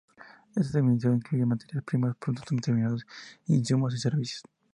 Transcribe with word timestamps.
Esta 0.55 0.79
definición 0.79 1.17
incluye 1.17 1.45
materias 1.45 1.83
primas, 1.83 2.15
productos 2.17 2.59
terminados, 2.59 3.05
insumos 3.45 3.93
y 3.93 3.99
servicios. 3.99 4.41